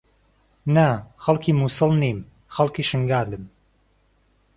[0.75, 0.85] نا،
[1.23, 2.19] خەڵکی مووسڵ نیم،
[2.55, 3.43] خەڵکی شنگالم.